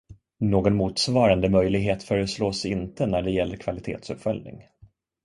[0.39, 4.63] Någon motsvarande möjlighet föreslås inte när det gäller kvalitetsuppföljning.